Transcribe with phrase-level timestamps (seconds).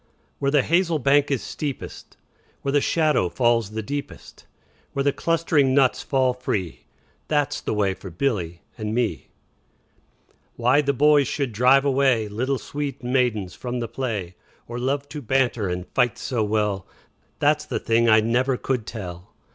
[0.39, 2.17] Where the hazel bank is steepest,
[2.63, 4.47] Where the shadow falls the deepest,
[4.93, 6.85] Where the clustering nuts fall free, 15
[7.27, 9.27] That 's the way for Billy and me.
[10.55, 14.33] Why the boys should drive away Little sweet maidens from the play,
[14.67, 16.87] Or love to banter and fight so well,
[17.37, 19.35] That 's the thing I never could tell.